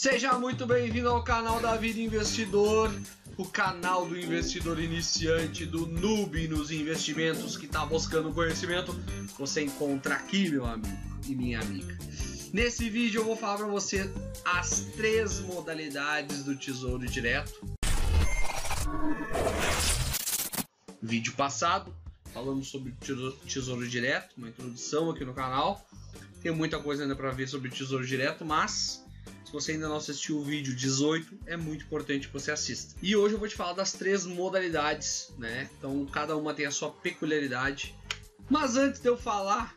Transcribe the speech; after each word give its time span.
Seja 0.00 0.38
muito 0.38 0.64
bem-vindo 0.64 1.08
ao 1.08 1.24
canal 1.24 1.58
da 1.58 1.76
Vida 1.76 1.98
Investidor, 1.98 2.88
o 3.36 3.44
canal 3.44 4.06
do 4.06 4.16
investidor 4.16 4.78
iniciante, 4.78 5.66
do 5.66 5.88
noob 5.88 6.46
nos 6.46 6.70
investimentos 6.70 7.56
que 7.56 7.66
está 7.66 7.84
buscando 7.84 8.32
conhecimento. 8.32 8.92
Você 9.36 9.64
encontra 9.64 10.14
aqui, 10.14 10.50
meu 10.50 10.64
amigo 10.66 10.96
e 11.26 11.34
minha 11.34 11.60
amiga. 11.60 11.98
Nesse 12.52 12.88
vídeo 12.88 13.22
eu 13.22 13.24
vou 13.24 13.34
falar 13.34 13.56
para 13.56 13.66
você 13.66 14.08
as 14.44 14.82
três 14.94 15.40
modalidades 15.40 16.44
do 16.44 16.54
Tesouro 16.54 17.04
Direto. 17.04 17.60
Vídeo 21.02 21.32
passado 21.32 21.92
falamos 22.32 22.68
sobre 22.68 22.94
Tesouro 23.48 23.88
Direto, 23.88 24.36
uma 24.38 24.48
introdução 24.48 25.10
aqui 25.10 25.24
no 25.24 25.34
canal. 25.34 25.84
Tem 26.40 26.52
muita 26.52 26.78
coisa 26.78 27.02
ainda 27.02 27.16
para 27.16 27.32
ver 27.32 27.48
sobre 27.48 27.68
Tesouro 27.68 28.06
Direto, 28.06 28.44
mas 28.44 29.07
se 29.48 29.52
você 29.52 29.72
ainda 29.72 29.88
não 29.88 29.96
assistiu 29.96 30.36
o 30.36 30.44
vídeo 30.44 30.76
18, 30.76 31.38
é 31.46 31.56
muito 31.56 31.86
importante 31.86 32.26
que 32.26 32.32
você 32.34 32.50
assista. 32.50 32.94
E 33.02 33.16
hoje 33.16 33.34
eu 33.34 33.38
vou 33.38 33.48
te 33.48 33.54
falar 33.54 33.72
das 33.72 33.92
três 33.92 34.26
modalidades, 34.26 35.32
né? 35.38 35.70
Então 35.78 36.04
cada 36.04 36.36
uma 36.36 36.52
tem 36.52 36.66
a 36.66 36.70
sua 36.70 36.90
peculiaridade. 36.90 37.94
Mas 38.50 38.76
antes 38.76 39.00
de 39.00 39.08
eu 39.08 39.16
falar 39.16 39.74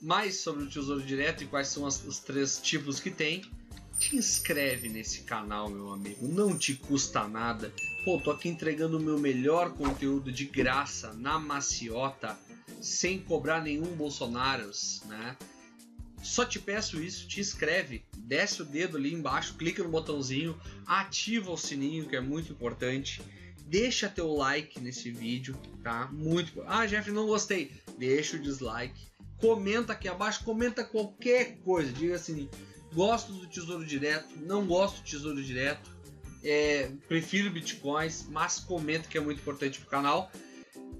mais 0.00 0.40
sobre 0.40 0.64
o 0.64 0.66
Tesouro 0.66 1.02
Direto 1.02 1.44
e 1.44 1.46
quais 1.46 1.68
são 1.68 1.86
as, 1.86 2.02
os 2.04 2.20
três 2.20 2.58
tipos 2.58 3.00
que 3.00 3.10
tem, 3.10 3.42
te 3.98 4.16
inscreve 4.16 4.88
nesse 4.88 5.20
canal, 5.24 5.68
meu 5.68 5.92
amigo. 5.92 6.26
Não 6.26 6.56
te 6.56 6.74
custa 6.74 7.28
nada. 7.28 7.70
Pô, 8.06 8.18
tô 8.18 8.30
aqui 8.30 8.48
entregando 8.48 8.96
o 8.96 9.00
meu 9.00 9.18
melhor 9.18 9.74
conteúdo 9.74 10.32
de 10.32 10.46
graça 10.46 11.12
na 11.12 11.38
maciota, 11.38 12.34
sem 12.80 13.20
cobrar 13.20 13.60
nenhum 13.60 13.94
Bolsonaros, 13.94 15.02
né? 15.04 15.36
Só 16.22 16.44
te 16.44 16.58
peço 16.58 17.02
isso, 17.02 17.26
te 17.26 17.40
inscreve, 17.40 18.04
desce 18.16 18.62
o 18.62 18.64
dedo 18.64 18.96
ali 18.96 19.12
embaixo, 19.12 19.54
clica 19.54 19.82
no 19.82 19.90
botãozinho, 19.90 20.58
ativa 20.86 21.50
o 21.50 21.56
sininho 21.56 22.08
que 22.08 22.16
é 22.16 22.20
muito 22.20 22.52
importante. 22.52 23.20
Deixa 23.66 24.08
teu 24.08 24.32
like 24.32 24.80
nesse 24.80 25.10
vídeo, 25.10 25.56
tá? 25.82 26.08
Muito. 26.12 26.62
Ah, 26.66 26.86
Jeff, 26.86 27.10
não 27.10 27.26
gostei. 27.26 27.72
Deixa 27.98 28.36
o 28.36 28.40
dislike. 28.40 29.10
Comenta 29.38 29.94
aqui 29.94 30.08
abaixo, 30.08 30.44
comenta 30.44 30.84
qualquer 30.84 31.56
coisa. 31.58 31.90
Diga 31.90 32.14
assim: 32.14 32.48
gosto 32.94 33.32
do 33.32 33.46
Tesouro 33.46 33.84
Direto, 33.84 34.28
não 34.36 34.66
gosto 34.66 34.98
do 34.98 35.04
Tesouro 35.04 35.42
Direto, 35.42 35.90
é, 36.44 36.90
prefiro 37.08 37.50
bitcoins, 37.50 38.26
mas 38.28 38.58
comenta 38.58 39.08
que 39.08 39.16
é 39.16 39.20
muito 39.20 39.40
importante 39.40 39.80
pro 39.80 39.88
canal 39.88 40.30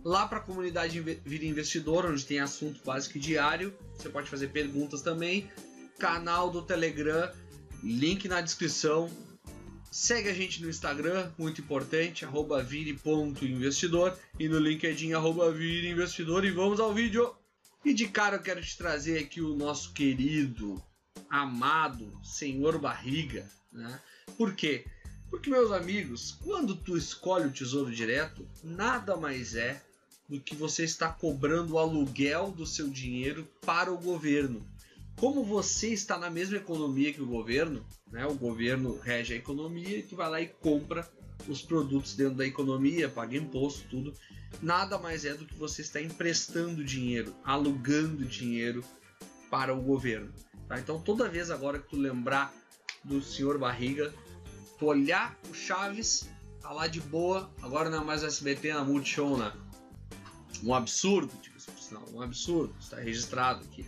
lá 0.05 0.27
para 0.27 0.39
a 0.39 0.43
comunidade 0.43 1.01
Vida 1.01 1.45
Investidor, 1.45 2.07
onde 2.07 2.25
tem 2.25 2.41
assunto 2.41 2.81
básico 2.85 3.19
diário. 3.19 3.75
Você 3.97 4.09
pode 4.09 4.29
fazer 4.29 4.49
perguntas 4.49 5.03
também. 5.03 5.51
Canal 5.99 6.51
do 6.51 6.63
Telegram, 6.63 7.31
link 7.83 8.27
na 8.29 8.41
descrição. 8.41 9.11
Segue 9.91 10.31
a 10.31 10.35
gente 10.35 10.63
no 10.63 10.71
Instagram, 10.71 11.31
muito 11.37 11.61
importante, 11.61 12.25
arroba 12.25 12.63
vire.investidor 12.63 14.17
e 14.39 14.49
no 14.49 14.59
LinkedIn, 14.59 15.13
arroba 15.13 15.53
vireinvestidor. 15.53 16.45
E 16.45 16.51
vamos 16.51 16.81
ao 16.81 16.95
vídeo! 16.95 17.35
E 17.85 17.93
de 17.93 18.09
cara 18.09 18.37
eu 18.37 18.43
quero 18.43 18.63
te 18.63 18.77
trazer 18.79 19.19
aqui 19.19 19.41
o 19.41 19.55
nosso 19.55 19.93
querido, 19.93 20.83
amado 21.29 22.19
Senhor 22.23 22.79
Barriga. 22.79 23.47
Né? 23.71 24.01
Por 24.39 24.55
quê? 24.55 24.87
Porque, 25.29 25.51
meus 25.51 25.73
amigos, 25.73 26.33
quando 26.43 26.77
tu 26.77 26.97
escolhe 26.97 27.47
o 27.49 27.53
Tesouro 27.53 27.91
Direto, 27.91 28.49
nada 28.63 29.17
mais 29.17 29.55
é 29.55 29.83
do 30.29 30.41
que 30.41 30.55
você 30.55 30.85
está 30.85 31.09
cobrando 31.09 31.75
o 31.75 31.79
aluguel 31.79 32.51
do 32.51 32.67
seu 32.67 32.89
dinheiro 32.89 33.47
para 33.61 33.93
o 33.93 33.99
governo. 33.99 34.67
Como 35.17 35.45
você 35.45 35.89
está 35.89 36.19
na 36.19 36.31
mesma 36.31 36.57
economia 36.57 37.13
que 37.13 37.23
o 37.23 37.27
governo, 37.27 37.85
né, 38.11 38.27
o 38.27 38.35
governo 38.35 38.99
rege 38.99 39.35
a 39.35 39.37
economia 39.37 39.99
e 39.99 40.03
tu 40.03 40.17
vai 40.17 40.31
lá 40.31 40.41
e 40.41 40.47
compra 40.47 41.09
os 41.49 41.63
produtos 41.63 42.15
dentro 42.15 42.35
da 42.35 42.47
economia, 42.47 43.09
paga 43.09 43.37
imposto, 43.37 43.87
tudo. 43.89 44.15
Nada 44.61 44.99
mais 44.99 45.25
é 45.25 45.35
do 45.35 45.45
que 45.45 45.55
você 45.55 45.83
está 45.83 46.01
emprestando 46.01 46.85
dinheiro, 46.85 47.35
alugando 47.45 48.25
dinheiro 48.25 48.85
para 49.51 49.75
o 49.75 49.81
governo. 49.81 50.33
Tá? 50.69 50.79
Então 50.79 51.01
toda 51.01 51.29
vez 51.29 51.51
agora 51.51 51.79
que 51.79 51.89
tu 51.89 51.97
lembrar 51.97 52.53
do 53.05 53.23
senhor 53.23 53.59
Barriga, 53.59 54.13
tu 54.79 54.87
olhar 54.87 55.39
o 55.51 55.55
Chaves, 55.55 56.29
tá 56.61 56.71
lá 56.73 56.87
de 56.87 57.01
boa, 57.01 57.51
agora 57.61 57.91
não 57.91 58.03
é 58.03 58.05
mais 58.05 58.23
SBT 58.23 58.73
na 58.73 58.85
Multishow, 58.85 59.37
né? 59.37 59.53
Um 60.63 60.75
absurdo, 60.75 61.33
tipo, 61.41 61.57
um 62.13 62.23
absurdo, 62.23 62.75
está 62.79 62.97
registrado 62.99 63.65
aqui. 63.65 63.85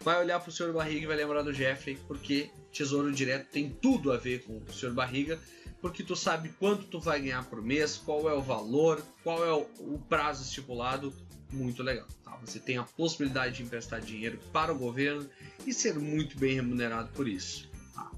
Vai 0.00 0.20
olhar 0.20 0.38
para 0.38 0.50
o 0.50 0.52
Sr. 0.52 0.72
Barriga 0.72 1.04
e 1.04 1.06
vai 1.06 1.16
lembrar 1.16 1.42
do 1.42 1.52
Jeffrey, 1.52 1.98
porque 2.06 2.50
Tesouro 2.72 3.12
Direto 3.12 3.50
tem 3.50 3.70
tudo 3.70 4.12
a 4.12 4.16
ver 4.16 4.44
com 4.44 4.58
o 4.58 4.72
Sr. 4.72 4.92
Barriga, 4.92 5.40
porque 5.80 6.02
tu 6.02 6.14
sabe 6.14 6.50
quanto 6.58 6.84
tu 6.84 7.00
vai 7.00 7.20
ganhar 7.20 7.44
por 7.44 7.62
mês, 7.62 7.96
qual 7.96 8.28
é 8.28 8.34
o 8.34 8.42
valor, 8.42 9.02
qual 9.22 9.44
é 9.44 9.52
o, 9.52 9.66
o 9.94 9.98
prazo 10.08 10.42
estipulado, 10.42 11.12
muito 11.52 11.82
legal. 11.82 12.06
Tá? 12.24 12.36
Você 12.44 12.58
tem 12.58 12.76
a 12.76 12.82
possibilidade 12.82 13.56
de 13.56 13.62
emprestar 13.62 14.00
dinheiro 14.00 14.38
para 14.52 14.72
o 14.72 14.78
governo 14.78 15.28
e 15.66 15.72
ser 15.72 15.98
muito 15.98 16.38
bem 16.38 16.54
remunerado 16.54 17.10
por 17.12 17.28
isso. 17.28 17.68
Tá? 17.94 18.10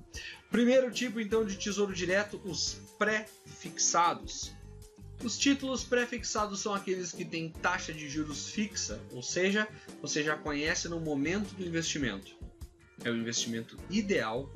Primeiro 0.51 0.91
tipo 0.91 1.21
então 1.21 1.45
de 1.45 1.57
tesouro 1.57 1.95
direto, 1.95 2.41
os 2.45 2.81
pré-fixados. 2.99 4.53
Os 5.25 5.39
títulos 5.39 5.83
pré-fixados 5.83 6.61
são 6.61 6.75
aqueles 6.75 7.13
que 7.13 7.25
têm 7.25 7.51
taxa 7.51 7.93
de 7.93 8.09
juros 8.09 8.49
fixa, 8.49 9.01
ou 9.13 9.23
seja, 9.23 9.67
você 10.01 10.23
já 10.23 10.37
conhece 10.37 10.89
no 10.89 11.01
momento 11.01 11.55
do 11.55 11.65
investimento. 11.65 12.37
É 13.03 13.11
o 13.11 13.17
investimento 13.17 13.79
ideal 13.91 14.53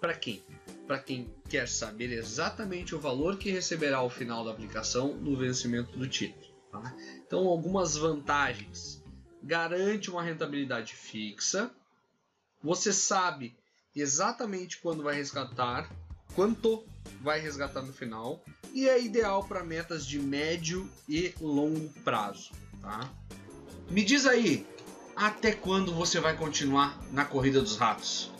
para 0.00 0.14
quem? 0.14 0.42
Para 0.86 0.98
quem 0.98 1.32
quer 1.48 1.68
saber 1.68 2.12
exatamente 2.12 2.94
o 2.94 3.00
valor 3.00 3.38
que 3.38 3.50
receberá 3.50 3.98
ao 3.98 4.10
final 4.10 4.44
da 4.44 4.50
aplicação 4.50 5.14
no 5.16 5.36
vencimento 5.36 5.96
do 5.96 6.08
título. 6.08 6.52
Tá? 6.70 6.94
Então, 7.26 7.46
algumas 7.46 7.96
vantagens: 7.96 9.02
garante 9.42 10.10
uma 10.10 10.22
rentabilidade 10.22 10.94
fixa, 10.94 11.70
você 12.62 12.92
sabe 12.92 13.56
exatamente 13.94 14.78
quando 14.78 15.02
vai 15.02 15.14
resgatar, 15.14 15.90
quanto 16.34 16.84
vai 17.20 17.40
resgatar 17.40 17.82
no 17.82 17.92
final 17.92 18.42
e 18.72 18.88
é 18.88 19.00
ideal 19.00 19.44
para 19.44 19.62
metas 19.62 20.06
de 20.06 20.18
médio 20.18 20.88
e 21.08 21.34
longo 21.40 21.88
prazo, 22.04 22.50
tá? 22.80 23.08
Me 23.90 24.02
diz 24.02 24.26
aí, 24.26 24.66
até 25.14 25.52
quando 25.52 25.92
você 25.92 26.18
vai 26.18 26.36
continuar 26.36 26.98
na 27.12 27.24
corrida 27.24 27.60
dos 27.60 27.76
ratos? 27.76 28.32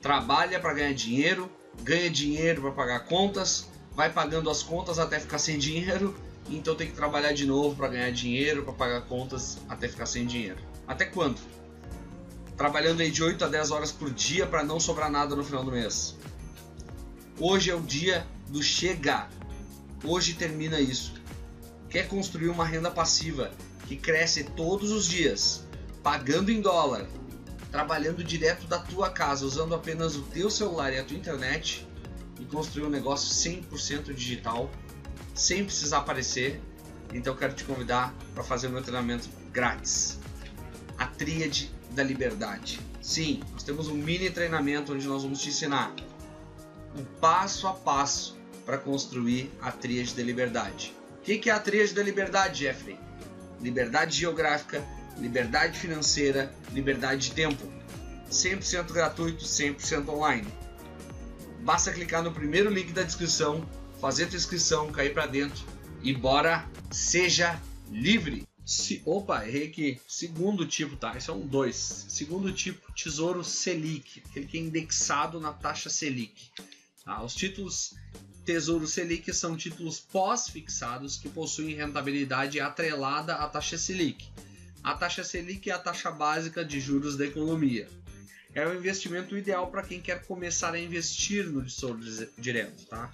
Trabalha 0.00 0.60
para 0.60 0.74
ganhar 0.74 0.92
dinheiro, 0.92 1.50
ganha 1.82 2.10
dinheiro 2.10 2.60
para 2.60 2.72
pagar 2.72 3.00
contas, 3.06 3.68
vai 3.92 4.10
pagando 4.10 4.50
as 4.50 4.62
contas 4.62 4.98
até 4.98 5.18
ficar 5.18 5.38
sem 5.38 5.58
dinheiro, 5.58 6.14
então 6.50 6.74
tem 6.74 6.88
que 6.88 6.94
trabalhar 6.94 7.32
de 7.32 7.46
novo 7.46 7.74
para 7.74 7.88
ganhar 7.88 8.10
dinheiro, 8.12 8.62
para 8.62 8.74
pagar 8.74 9.00
contas 9.02 9.58
até 9.68 9.88
ficar 9.88 10.06
sem 10.06 10.26
dinheiro. 10.26 10.58
Até 10.86 11.06
quando? 11.06 11.40
Trabalhando 12.56 13.00
aí 13.00 13.10
de 13.10 13.22
8 13.22 13.42
a 13.42 13.48
10 13.48 13.70
horas 13.70 13.90
por 13.90 14.10
dia 14.10 14.46
para 14.46 14.62
não 14.62 14.78
sobrar 14.78 15.10
nada 15.10 15.34
no 15.34 15.42
final 15.42 15.64
do 15.64 15.70
mês. 15.70 16.14
Hoje 17.38 17.70
é 17.70 17.74
o 17.74 17.80
dia 17.80 18.26
do 18.50 18.62
chegar. 18.62 19.30
Hoje 20.04 20.34
termina 20.34 20.80
isso. 20.80 21.14
Quer 21.88 22.08
construir 22.08 22.48
uma 22.48 22.64
renda 22.64 22.90
passiva 22.90 23.50
que 23.86 23.96
cresce 23.96 24.44
todos 24.44 24.90
os 24.90 25.06
dias, 25.06 25.64
pagando 26.02 26.50
em 26.50 26.60
dólar, 26.60 27.06
trabalhando 27.70 28.22
direto 28.22 28.66
da 28.66 28.78
tua 28.78 29.10
casa, 29.10 29.44
usando 29.44 29.74
apenas 29.74 30.16
o 30.16 30.22
teu 30.22 30.50
celular 30.50 30.92
e 30.92 30.98
a 30.98 31.04
tua 31.04 31.16
internet 31.16 31.86
e 32.38 32.44
construir 32.44 32.86
um 32.86 32.90
negócio 32.90 33.28
100% 33.28 34.14
digital, 34.14 34.70
sem 35.34 35.64
precisar 35.64 35.98
aparecer. 35.98 36.60
Então 37.12 37.34
quero 37.36 37.54
te 37.54 37.64
convidar 37.64 38.14
para 38.34 38.44
fazer 38.44 38.68
o 38.68 38.70
meu 38.70 38.82
treinamento 38.82 39.28
grátis. 39.52 40.18
A 40.96 41.06
Tríade 41.06 41.70
da 41.90 42.02
Liberdade. 42.02 42.80
Sim, 43.02 43.40
nós 43.52 43.62
temos 43.62 43.88
um 43.88 43.94
mini 43.94 44.30
treinamento 44.30 44.92
onde 44.92 45.06
nós 45.06 45.22
vamos 45.22 45.40
te 45.40 45.48
ensinar 45.48 45.92
o 46.96 47.04
passo 47.20 47.66
a 47.66 47.72
passo 47.72 48.39
para 48.70 48.78
construir 48.78 49.50
a 49.60 49.72
tríade 49.72 50.14
da 50.14 50.22
liberdade. 50.22 50.94
O 51.18 51.22
que 51.22 51.50
é 51.50 51.52
a 51.52 51.58
tríade 51.58 51.92
da 51.92 52.04
liberdade, 52.04 52.60
Jeffrey? 52.60 52.96
Liberdade 53.60 54.16
geográfica, 54.16 54.86
liberdade 55.18 55.76
financeira, 55.76 56.54
liberdade 56.72 57.30
de 57.30 57.34
tempo. 57.34 57.66
100% 58.30 58.92
gratuito, 58.92 59.44
100% 59.44 60.08
online. 60.08 60.46
Basta 61.62 61.92
clicar 61.92 62.22
no 62.22 62.30
primeiro 62.30 62.70
link 62.70 62.92
da 62.92 63.02
descrição, 63.02 63.68
fazer 64.00 64.28
tua 64.28 64.36
inscrição, 64.36 64.92
cair 64.92 65.12
para 65.12 65.26
dentro 65.26 65.66
e 66.00 66.14
bora, 66.14 66.64
seja 66.92 67.60
livre. 67.90 68.46
Se, 68.64 69.02
opa, 69.04 69.44
errei 69.44 69.66
aqui. 69.66 70.00
Segundo 70.06 70.64
tipo, 70.64 70.94
tá? 70.94 71.16
Esse 71.16 71.28
é 71.28 71.32
um 71.32 71.44
2. 71.44 71.74
Segundo 72.08 72.52
tipo, 72.52 72.92
Tesouro 72.92 73.42
Selic, 73.42 74.22
aquele 74.30 74.46
que 74.46 74.56
é 74.56 74.60
indexado 74.60 75.40
na 75.40 75.52
taxa 75.52 75.90
Selic. 75.90 76.52
Tá? 77.04 77.20
Os 77.24 77.34
títulos 77.34 77.94
Tesouro 78.44 78.86
Selic 78.86 79.32
são 79.32 79.56
títulos 79.56 80.00
pós-fixados 80.00 81.16
que 81.16 81.28
possuem 81.28 81.74
rentabilidade 81.74 82.60
atrelada 82.60 83.34
à 83.34 83.48
taxa 83.48 83.76
Selic. 83.76 84.30
A 84.82 84.94
taxa 84.94 85.22
Selic 85.22 85.70
é 85.70 85.74
a 85.74 85.78
taxa 85.78 86.10
básica 86.10 86.64
de 86.64 86.80
juros 86.80 87.16
da 87.16 87.26
economia. 87.26 87.88
é 88.54 88.66
o 88.66 88.74
investimento 88.74 89.36
ideal 89.36 89.70
para 89.70 89.82
quem 89.82 90.00
quer 90.00 90.24
começar 90.26 90.74
a 90.74 90.80
investir 90.80 91.46
no 91.46 91.62
Tesouro 91.62 92.00
Direto, 92.38 92.86
tá? 92.86 93.12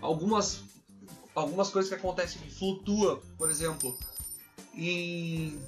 Algumas 0.00 0.60
algumas 1.34 1.70
coisas 1.70 1.88
que 1.88 1.94
acontecem 1.94 2.40
que 2.42 2.50
flutua, 2.50 3.22
por 3.36 3.48
exemplo, 3.48 3.96
em 4.74 5.58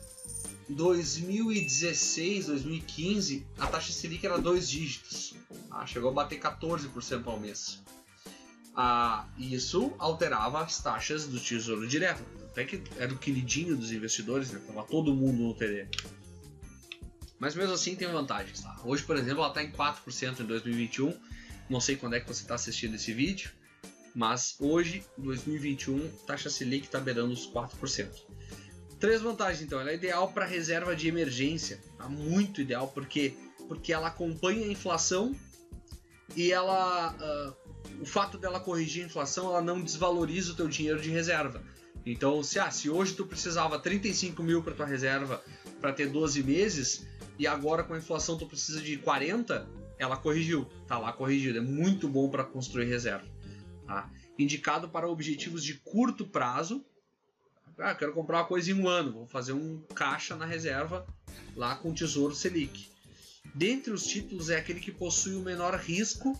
2016, 0.68 2.46
2015, 2.46 3.46
a 3.58 3.66
taxa 3.66 3.92
Selic 3.92 4.24
era 4.26 4.38
dois 4.38 4.68
dígitos. 4.68 5.34
Ah, 5.70 5.86
chegou 5.86 6.10
a 6.10 6.12
bater 6.12 6.40
14% 6.40 7.26
ao 7.26 7.38
mês. 7.38 7.80
Ah, 8.74 9.28
isso 9.38 9.92
alterava 9.98 10.62
as 10.62 10.80
taxas 10.82 11.26
do 11.26 11.38
Tesouro 11.38 11.86
Direto. 11.86 12.22
Até 12.50 12.64
que 12.64 12.82
era 12.98 13.12
o 13.12 13.18
queridinho 13.18 13.76
dos 13.76 13.92
investidores, 13.92 14.50
né? 14.50 14.60
Tava 14.66 14.82
todo 14.84 15.14
mundo 15.14 15.42
no 15.42 15.54
TD. 15.54 15.88
Mas 17.38 17.54
mesmo 17.54 17.72
assim 17.72 17.94
tem 17.96 18.06
vantagens. 18.08 18.60
Tá? 18.60 18.76
Hoje, 18.84 19.02
por 19.02 19.16
exemplo, 19.16 19.38
ela 19.38 19.48
está 19.48 19.62
em 19.62 19.70
4% 19.70 20.40
em 20.40 20.44
2021. 20.44 21.18
Não 21.68 21.80
sei 21.80 21.96
quando 21.96 22.14
é 22.14 22.20
que 22.20 22.28
você 22.28 22.42
está 22.42 22.54
assistindo 22.54 22.94
esse 22.94 23.12
vídeo. 23.12 23.50
Mas 24.14 24.56
hoje, 24.58 25.04
2021, 25.16 26.08
taxa 26.26 26.50
Selic 26.50 26.86
está 26.86 26.98
beirando 27.00 27.32
os 27.32 27.48
4%. 27.50 28.08
Três 28.98 29.22
vantagens, 29.22 29.62
então. 29.62 29.80
Ela 29.80 29.92
é 29.92 29.94
ideal 29.94 30.30
para 30.32 30.44
reserva 30.44 30.94
de 30.94 31.08
emergência. 31.08 31.80
Tá? 31.96 32.08
Muito 32.08 32.60
ideal, 32.60 32.88
porque, 32.88 33.34
porque 33.68 33.92
ela 33.92 34.08
acompanha 34.08 34.66
a 34.66 34.70
inflação 34.70 35.34
e 36.36 36.52
ela... 36.52 37.14
Uh, 37.14 37.59
o 38.00 38.04
fato 38.04 38.38
dela 38.38 38.60
corrigir 38.60 39.02
a 39.02 39.06
inflação, 39.06 39.46
ela 39.46 39.60
não 39.60 39.80
desvaloriza 39.80 40.52
o 40.52 40.56
teu 40.56 40.68
dinheiro 40.68 41.00
de 41.00 41.10
reserva. 41.10 41.62
Então, 42.04 42.42
se, 42.42 42.58
ah, 42.58 42.70
se 42.70 42.88
hoje 42.88 43.14
tu 43.14 43.26
precisava 43.26 43.78
35 43.78 44.42
mil 44.42 44.62
para 44.62 44.74
tua 44.74 44.86
reserva 44.86 45.42
para 45.80 45.92
ter 45.92 46.08
12 46.08 46.42
meses, 46.42 47.06
e 47.38 47.46
agora 47.46 47.82
com 47.82 47.94
a 47.94 47.98
inflação 47.98 48.36
tu 48.38 48.46
precisa 48.46 48.80
de 48.80 48.96
40, 48.98 49.68
ela 49.98 50.16
corrigiu, 50.16 50.66
tá 50.86 50.98
lá 50.98 51.12
corrigido. 51.12 51.58
É 51.58 51.60
muito 51.60 52.08
bom 52.08 52.28
para 52.28 52.44
construir 52.44 52.86
reserva. 52.86 53.26
Tá? 53.86 54.10
Indicado 54.38 54.88
para 54.88 55.08
objetivos 55.08 55.62
de 55.62 55.74
curto 55.74 56.26
prazo. 56.26 56.84
Ah, 57.78 57.94
quero 57.94 58.12
comprar 58.12 58.38
uma 58.38 58.46
coisa 58.46 58.70
em 58.70 58.74
um 58.74 58.88
ano, 58.88 59.12
vou 59.12 59.26
fazer 59.26 59.52
um 59.52 59.80
caixa 59.94 60.36
na 60.36 60.44
reserva 60.44 61.06
lá 61.56 61.76
com 61.76 61.90
o 61.90 61.94
Tesouro 61.94 62.34
Selic. 62.34 62.90
Dentre 63.54 63.92
os 63.92 64.06
títulos 64.06 64.50
é 64.50 64.58
aquele 64.58 64.80
que 64.80 64.92
possui 64.92 65.34
o 65.34 65.40
menor 65.40 65.74
risco 65.74 66.38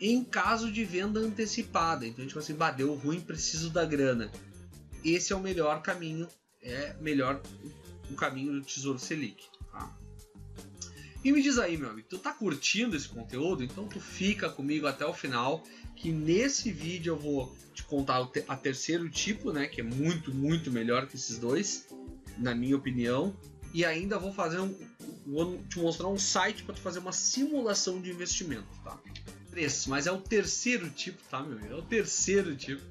em 0.00 0.24
caso 0.24 0.70
de 0.70 0.84
venda 0.84 1.20
antecipada. 1.20 2.06
Então, 2.06 2.26
tipo 2.26 2.38
assim, 2.38 2.54
bah, 2.54 2.70
deu 2.70 2.94
ruim, 2.94 3.20
preciso 3.20 3.70
da 3.70 3.84
grana. 3.84 4.30
Esse 5.04 5.32
é 5.32 5.36
o 5.36 5.40
melhor 5.40 5.82
caminho, 5.82 6.28
é 6.62 6.94
melhor 7.00 7.40
o 8.10 8.14
caminho 8.14 8.52
do 8.52 8.62
Tesouro 8.62 8.98
Selic. 8.98 9.44
Tá? 9.70 9.96
E 11.24 11.32
me 11.32 11.42
diz 11.42 11.58
aí, 11.58 11.76
meu 11.76 11.90
amigo, 11.90 12.06
tu 12.08 12.18
tá 12.18 12.32
curtindo 12.32 12.96
esse 12.96 13.08
conteúdo? 13.08 13.64
Então 13.64 13.86
tu 13.88 14.00
fica 14.00 14.48
comigo 14.48 14.86
até 14.86 15.06
o 15.06 15.14
final, 15.14 15.64
que 15.96 16.10
nesse 16.10 16.70
vídeo 16.70 17.12
eu 17.12 17.18
vou 17.18 17.54
te 17.74 17.82
contar 17.82 18.28
a 18.46 18.56
terceiro 18.56 19.08
tipo, 19.08 19.52
né, 19.52 19.66
que 19.66 19.80
é 19.80 19.84
muito, 19.84 20.32
muito 20.32 20.70
melhor 20.70 21.06
que 21.06 21.16
esses 21.16 21.38
dois, 21.38 21.86
na 22.38 22.54
minha 22.54 22.76
opinião, 22.76 23.36
e 23.72 23.84
ainda 23.84 24.18
vou 24.18 24.32
fazer 24.32 24.60
um, 24.60 24.72
vou 25.26 25.58
te 25.64 25.80
mostrar 25.80 26.06
um 26.08 26.18
site 26.18 26.62
para 26.62 26.74
tu 26.74 26.80
fazer 26.80 27.00
uma 27.00 27.12
simulação 27.12 28.00
de 28.00 28.10
investimento, 28.10 28.68
tá? 28.84 29.00
Mas 29.88 30.06
é 30.06 30.12
o 30.12 30.20
terceiro 30.20 30.90
tipo, 30.90 31.22
tá, 31.30 31.42
meu 31.42 31.58
amigo? 31.58 31.74
É 31.74 31.76
o 31.76 31.82
terceiro 31.82 32.56
tipo, 32.56 32.82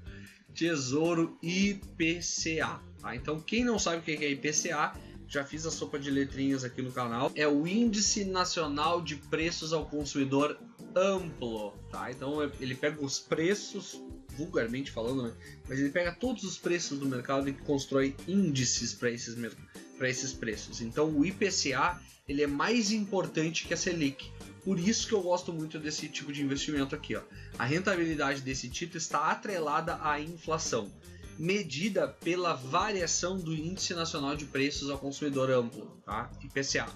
Tesouro 0.53 1.37
IPCA, 1.41 2.79
tá? 3.01 3.15
Então 3.15 3.39
quem 3.41 3.63
não 3.63 3.79
sabe 3.79 3.97
o 3.97 4.01
que 4.01 4.11
é 4.11 4.31
IPCA 4.31 4.93
já 5.27 5.43
fiz 5.43 5.65
a 5.65 5.71
sopa 5.71 5.97
de 5.97 6.11
letrinhas 6.11 6.63
aqui 6.63 6.81
no 6.81 6.91
canal, 6.91 7.31
é 7.35 7.47
o 7.47 7.67
Índice 7.67 8.23
Nacional 8.23 9.01
de 9.01 9.15
Preços 9.15 9.73
ao 9.73 9.85
Consumidor 9.85 10.59
Amplo, 10.95 11.73
tá? 11.91 12.11
Então 12.11 12.43
é, 12.43 12.51
ele 12.59 12.75
pega 12.75 13.03
os 13.03 13.19
preços, 13.19 13.99
vulgarmente 14.37 14.91
falando, 14.91 15.23
né? 15.23 15.33
Mas 15.67 15.79
ele 15.79 15.89
pega 15.89 16.11
todos 16.11 16.43
os 16.43 16.57
preços 16.57 16.99
do 16.99 17.07
mercado 17.07 17.49
e 17.49 17.53
constrói 17.53 18.15
índices 18.27 18.93
para 18.93 19.09
esses, 19.09 19.35
esses 20.01 20.33
preços. 20.33 20.81
Então 20.81 21.09
o 21.09 21.25
IPCA 21.25 21.99
ele 22.27 22.43
é 22.43 22.47
mais 22.47 22.91
importante 22.91 23.65
que 23.65 23.73
a 23.73 23.77
Selic. 23.77 24.31
Por 24.63 24.79
isso 24.79 25.07
que 25.07 25.13
eu 25.13 25.21
gosto 25.21 25.51
muito 25.51 25.77
desse 25.77 26.07
tipo 26.07 26.31
de 26.31 26.41
investimento 26.41 26.95
aqui. 26.95 27.15
Ó. 27.15 27.21
A 27.59 27.65
rentabilidade 27.65 28.41
desse 28.41 28.69
título 28.69 28.97
está 28.97 29.31
atrelada 29.31 29.99
à 30.01 30.19
inflação 30.19 30.91
medida 31.37 32.07
pela 32.07 32.53
variação 32.53 33.39
do 33.39 33.53
Índice 33.53 33.93
Nacional 33.93 34.35
de 34.35 34.45
Preços 34.45 34.89
ao 34.89 34.99
Consumidor 34.99 35.49
Amplo, 35.51 36.01
tá? 36.05 36.31
IPCA. 36.43 36.87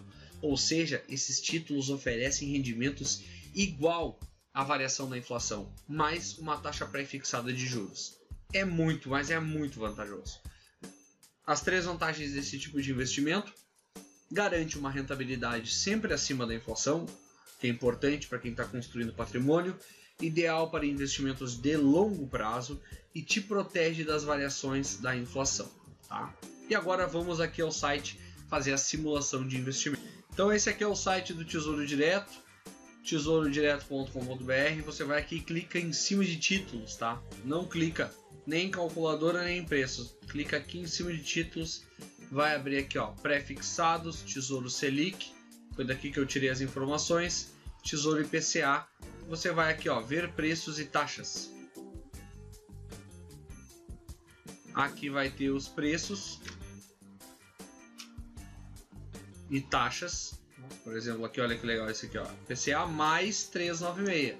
Ou 0.41 0.55
seja, 0.55 1.03
esses 1.09 1.41
títulos 1.41 1.89
oferecem 1.89 2.51
rendimentos 2.51 3.23
igual 3.55 4.19
à 4.53 4.63
variação 4.63 5.09
da 5.09 5.17
inflação, 5.17 5.73
mais 5.87 6.37
uma 6.37 6.57
taxa 6.57 6.85
pré-fixada 6.85 7.51
de 7.51 7.65
juros. 7.65 8.15
É 8.53 8.63
muito, 8.63 9.09
mas 9.09 9.29
é 9.29 9.39
muito 9.39 9.79
vantajoso. 9.79 10.39
As 11.45 11.61
três 11.61 11.85
vantagens 11.85 12.33
desse 12.33 12.59
tipo 12.59 12.81
de 12.81 12.91
investimento: 12.91 13.51
garante 14.31 14.77
uma 14.77 14.91
rentabilidade 14.91 15.73
sempre 15.73 16.13
acima 16.13 16.45
da 16.45 16.53
inflação, 16.53 17.05
que 17.59 17.67
é 17.67 17.69
importante 17.69 18.27
para 18.27 18.39
quem 18.39 18.51
está 18.51 18.65
construindo 18.65 19.13
patrimônio, 19.13 19.75
ideal 20.21 20.69
para 20.69 20.85
investimentos 20.85 21.55
de 21.55 21.75
longo 21.77 22.27
prazo 22.27 22.81
e 23.13 23.21
te 23.21 23.39
protege 23.41 24.03
das 24.03 24.23
variações 24.23 24.97
da 24.97 25.15
inflação. 25.15 25.69
Tá? 26.07 26.33
E 26.69 26.75
agora 26.75 27.07
vamos 27.07 27.39
aqui 27.39 27.61
ao 27.61 27.71
site 27.71 28.19
fazer 28.49 28.73
a 28.73 28.77
simulação 28.77 29.47
de 29.47 29.57
investimento. 29.57 30.01
Então 30.33 30.51
esse 30.51 30.69
aqui 30.69 30.83
é 30.83 30.87
o 30.87 30.95
site 30.95 31.33
do 31.33 31.43
Tesouro 31.45 31.85
Direto, 31.85 32.31
tesourodireto.com.br. 33.03 34.83
Você 34.85 35.03
vai 35.03 35.19
aqui 35.19 35.37
e 35.37 35.41
clica 35.41 35.79
em 35.79 35.93
cima 35.93 36.23
de 36.23 36.37
títulos, 36.37 36.95
tá? 36.95 37.21
Não 37.43 37.65
clica 37.65 38.13
nem 38.45 38.67
em 38.67 38.71
calculadora 38.71 39.43
nem 39.43 39.59
em 39.59 39.65
preços. 39.65 40.15
Clica 40.27 40.57
aqui 40.57 40.79
em 40.79 40.87
cima 40.87 41.11
de 41.11 41.23
títulos, 41.23 41.83
vai 42.31 42.55
abrir 42.55 42.77
aqui 42.77 42.97
ó, 42.97 43.07
pré-fixados, 43.07 44.21
Tesouro 44.21 44.69
Selic. 44.69 45.36
Foi 45.77 45.85
daqui 45.85 46.09
que 46.09 46.19
eu 46.19 46.25
tirei 46.25 46.49
as 46.49 46.59
informações. 46.59 47.53
Tesouro 47.83 48.19
IPCA. 48.19 48.87
Você 49.29 49.51
vai 49.51 49.71
aqui 49.71 49.87
ó, 49.87 50.01
ver 50.01 50.33
preços 50.33 50.79
e 50.79 50.85
taxas. 50.85 51.51
Aqui 54.73 55.07
vai 55.07 55.29
ter 55.29 55.51
os 55.51 55.67
preços 55.67 56.39
e 59.51 59.61
taxas. 59.61 60.39
Por 60.83 60.95
exemplo, 60.95 61.23
aqui 61.23 61.39
olha 61.39 61.55
que 61.55 61.65
legal 61.65 61.87
esse 61.91 62.07
aqui, 62.07 62.17
ó. 62.17 62.25
PCA 62.47 62.87
mais 62.87 63.43
396. 63.43 64.35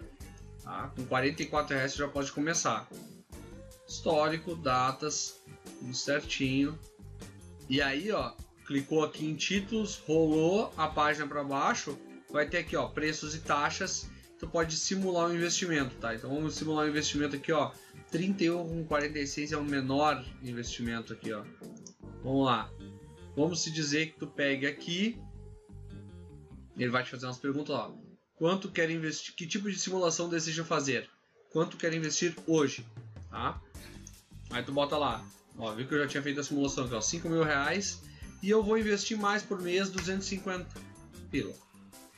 Tá? 0.64 0.92
Com 0.96 1.06
44 1.06 1.76
reais 1.76 1.92
você 1.92 2.00
já 2.00 2.08
pode 2.08 2.32
começar. 2.32 2.90
Histórico, 3.88 4.56
datas, 4.56 5.40
tudo 5.80 5.94
certinho. 5.94 6.80
E 7.70 7.80
aí, 7.80 8.12
ó, 8.12 8.34
clicou 8.68 9.04
aqui 9.04 9.26
em 9.26 9.34
títulos, 9.34 9.96
rolou 10.06 10.74
a 10.76 10.88
página 10.88 11.26
para 11.26 11.44
baixo, 11.44 11.98
vai 12.30 12.48
ter 12.48 12.58
aqui, 12.58 12.76
ó, 12.76 12.88
preços 12.90 13.34
e 13.34 13.40
taxas. 13.40 14.10
Tu 14.38 14.48
pode 14.48 14.76
simular 14.76 15.30
um 15.30 15.34
investimento, 15.34 15.96
tá? 15.96 16.14
Então 16.14 16.30
vamos 16.30 16.54
simular 16.54 16.86
um 16.86 16.90
investimento 16.90 17.36
aqui, 17.36 17.52
ó. 17.52 17.72
31,46 18.12 19.52
é 19.52 19.58
o 19.58 19.64
menor 19.64 20.24
investimento 20.44 21.14
aqui, 21.14 21.34
ó. 21.34 21.44
Vamos 22.22 22.46
lá. 22.46 22.70
Vamos 23.36 23.64
se 23.64 23.72
dizer 23.72 24.12
que 24.12 24.20
tu 24.20 24.28
pegue 24.28 24.68
aqui. 24.68 25.20
Ele 26.78 26.90
vai 26.90 27.04
te 27.04 27.10
fazer 27.10 27.26
umas 27.26 27.40
perguntas, 27.40 27.74
ó. 27.74 27.96
Quanto 28.36 28.70
quer 28.70 28.92
investir? 28.92 29.34
Que 29.34 29.48
tipo 29.48 29.72
de 29.72 29.80
simulação 29.80 30.30
deseja 30.30 30.64
fazer? 30.64 31.10
Quanto 31.52 31.78
quer 31.78 31.94
investir 31.94 32.36
hoje? 32.46 32.86
Tá? 33.32 33.60
Aí 34.52 34.62
tu 34.62 34.72
bota 34.72 34.98
lá. 34.98 35.26
Ó, 35.58 35.74
viu 35.74 35.88
que 35.88 35.96
eu 35.96 36.00
já 36.00 36.08
tinha 36.08 36.22
feito 36.22 36.40
a 36.40 36.44
simulação 36.44 36.86
aqui, 36.86 36.94
ó. 36.94 37.02
5 37.02 37.28
mil 37.28 37.44
reais. 37.44 38.04
E 38.48 38.50
eu 38.50 38.64
vou 38.64 38.78
investir 38.78 39.18
mais 39.18 39.44
por 39.44 39.62
mês 39.62 39.90
250 39.90 40.66
pila. 41.30 41.54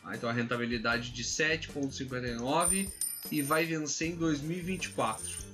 Ah, 0.03 0.15
então 0.15 0.29
a 0.29 0.33
rentabilidade 0.33 1.11
de 1.11 1.23
7,59 1.23 2.87
e 3.31 3.41
vai 3.41 3.65
vencer 3.65 4.11
em 4.11 4.15
2024 4.15 5.49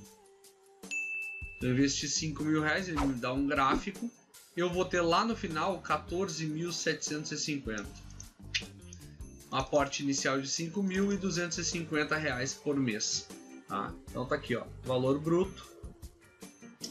eu 1.65 1.71
investi 1.71 2.07
5 2.07 2.43
mil 2.43 2.61
reais, 2.61 2.87
ele 2.87 2.99
me 2.99 3.15
dá 3.15 3.33
um 3.33 3.47
gráfico. 3.47 4.07
Eu 4.55 4.69
vou 4.69 4.85
ter 4.85 5.01
lá 5.01 5.25
no 5.25 5.35
final 5.35 5.81
14.750. 5.81 7.83
Aporte 9.51 10.03
inicial 10.03 10.39
de 10.39 10.47
5 10.47 10.83
mil 10.83 11.11
e 11.11 11.17
250 11.17 12.15
reais 12.17 12.53
por 12.53 12.75
mês. 12.75 13.27
Tá? 13.67 13.91
Então 14.09 14.27
tá 14.27 14.35
aqui, 14.35 14.55
ó, 14.55 14.63
valor 14.83 15.19
bruto. 15.19 15.65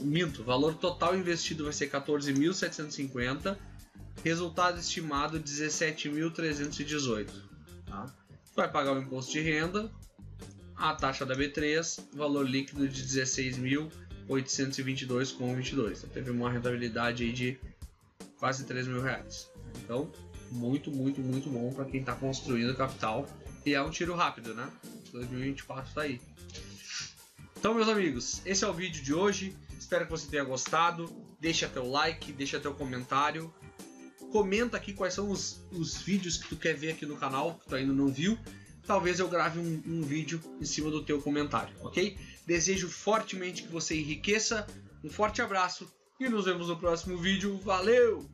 Minto, 0.01 0.43
valor 0.43 0.75
total 0.75 1.17
investido 1.17 1.63
vai 1.65 1.73
ser 1.73 1.89
14.750. 1.89 3.57
Resultado 4.25 4.81
estimado 4.81 5.39
17.318. 5.39 7.29
Tá? 7.87 8.13
Vai 8.57 8.71
pagar 8.71 8.97
o 8.97 9.01
imposto 9.01 9.33
de 9.33 9.41
renda, 9.41 9.93
a 10.75 10.95
taxa 10.95 11.27
da 11.27 11.37
B3, 11.37 12.01
valor 12.15 12.49
líquido 12.49 12.89
de 12.89 13.03
16.000 13.03 13.91
822,22. 14.29 15.99
Então 15.99 16.11
teve 16.11 16.31
uma 16.31 16.51
rentabilidade 16.51 17.31
de 17.33 17.59
quase 18.39 18.65
3 18.65 18.87
mil 18.87 19.03
reais. 19.03 19.51
Então, 19.83 20.11
Muito, 20.51 20.91
muito, 20.91 21.21
muito 21.21 21.49
bom 21.49 21.73
para 21.73 21.85
quem 21.87 22.01
está 22.01 22.15
construindo 22.15 22.77
capital. 22.77 23.27
E 23.67 23.75
é 23.75 23.83
um 23.83 23.91
tiro 23.91 24.15
rápido, 24.15 24.55
né? 24.55 24.71
2024 25.11 25.95
tá 25.95 26.03
aí. 26.03 26.21
Então, 27.57 27.75
meus 27.75 27.89
amigos, 27.89 28.43
esse 28.45 28.63
é 28.63 28.69
o 28.69 28.73
vídeo 28.73 29.03
de 29.03 29.15
hoje. 29.15 29.57
Espero 29.79 30.05
que 30.05 30.11
você 30.11 30.29
tenha 30.29 30.45
gostado. 30.45 31.11
Deixa 31.41 31.67
teu 31.67 31.91
like, 31.91 32.33
deixa 32.33 32.61
teu 32.61 32.75
comentário. 32.75 33.53
Comenta 34.35 34.77
aqui 34.77 34.93
quais 34.93 35.15
são 35.15 35.31
os, 35.31 35.65
os 35.71 35.99
vídeos 35.99 36.37
que 36.37 36.49
tu 36.49 36.57
quer 36.57 36.75
ver 36.75 36.91
aqui 36.91 37.07
no 37.07 37.17
canal, 37.17 37.55
que 37.55 37.69
tu 37.69 37.77
ainda 37.77 37.93
não 37.93 38.09
viu. 38.09 38.37
Talvez 38.85 39.21
eu 39.21 39.29
grave 39.29 39.61
um, 39.61 39.81
um 39.87 40.03
vídeo 40.03 40.41
em 40.61 40.65
cima 40.65 40.91
do 40.91 41.05
teu 41.05 41.23
comentário, 41.23 41.73
ok? 41.83 42.19
Desejo 42.45 42.89
fortemente 42.89 43.63
que 43.63 43.69
você 43.69 43.95
enriqueça. 43.95 44.67
Um 45.05 45.09
forte 45.09 45.41
abraço 45.41 45.89
e 46.19 46.29
nos 46.29 46.47
vemos 46.47 46.67
no 46.67 46.77
próximo 46.77 47.17
vídeo. 47.17 47.57
Valeu! 47.59 48.29